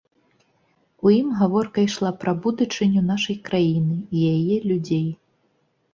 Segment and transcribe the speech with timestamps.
[1.07, 5.07] У ім гаворка ішла пра будучыню нашай краіны і яе людзей.